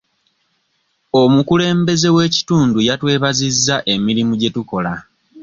[1.21, 4.93] Omukulembeze w'ekitundu yatwebazizza emirimu gye tukola.